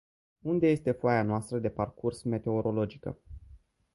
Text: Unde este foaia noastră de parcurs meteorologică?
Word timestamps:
Unde 0.41 0.67
este 0.71 0.91
foaia 0.91 1.21
noastră 1.23 1.57
de 1.59 1.69
parcurs 1.69 2.21
meteorologică? 2.23 3.17